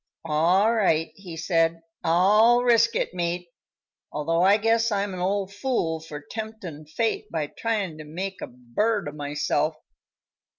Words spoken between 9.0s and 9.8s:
o' myself.